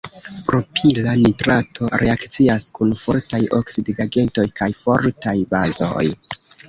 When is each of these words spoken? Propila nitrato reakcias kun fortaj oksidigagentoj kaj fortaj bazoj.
Propila 0.45 1.11
nitrato 1.25 1.89
reakcias 2.03 2.65
kun 2.79 2.95
fortaj 3.01 3.43
oksidigagentoj 3.59 4.47
kaj 4.61 4.71
fortaj 4.81 5.37
bazoj. 5.53 6.09